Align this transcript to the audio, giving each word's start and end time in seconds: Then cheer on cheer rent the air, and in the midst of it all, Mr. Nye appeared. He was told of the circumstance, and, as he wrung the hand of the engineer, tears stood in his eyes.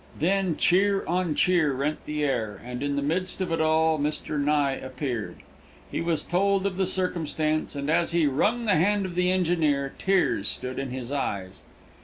Then 0.17 0.57
cheer 0.57 1.05
on 1.05 1.35
cheer 1.35 1.73
rent 1.73 2.07
the 2.07 2.23
air, 2.23 2.59
and 2.65 2.81
in 2.81 2.95
the 2.95 3.03
midst 3.03 3.39
of 3.39 3.51
it 3.51 3.61
all, 3.61 3.99
Mr. 3.99 4.39
Nye 4.43 4.71
appeared. 4.73 5.43
He 5.91 6.01
was 6.01 6.23
told 6.23 6.65
of 6.65 6.77
the 6.77 6.87
circumstance, 6.87 7.75
and, 7.75 7.87
as 7.87 8.11
he 8.11 8.25
wrung 8.25 8.65
the 8.65 8.77
hand 8.77 9.05
of 9.05 9.13
the 9.13 9.31
engineer, 9.31 9.93
tears 9.99 10.47
stood 10.47 10.79
in 10.79 10.89
his 10.89 11.11
eyes. 11.11 11.61